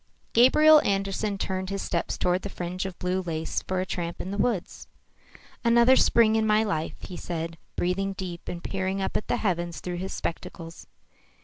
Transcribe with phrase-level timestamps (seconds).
[0.33, 4.31] Gabriel Andersen turned his steps toward the fringe of blue lace for a tramp in
[4.31, 4.87] the woods.
[5.63, 9.79] "Another spring in my life," he said, breathing deep and peering up at the heavens
[9.79, 10.87] through his spectacles.